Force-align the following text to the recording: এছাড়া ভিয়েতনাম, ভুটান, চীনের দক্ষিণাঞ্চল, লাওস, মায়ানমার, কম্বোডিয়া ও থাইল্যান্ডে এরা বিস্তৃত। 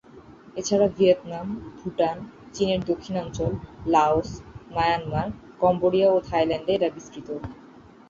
এছাড়া 0.55 0.87
ভিয়েতনাম, 0.97 1.47
ভুটান, 1.79 2.17
চীনের 2.53 2.81
দক্ষিণাঞ্চল, 2.85 3.51
লাওস, 3.85 4.29
মায়ানমার, 4.71 5.27
কম্বোডিয়া 5.59 6.07
ও 6.11 6.17
থাইল্যান্ডে 6.29 6.71
এরা 6.75 6.89
বিস্তৃত। 6.89 7.27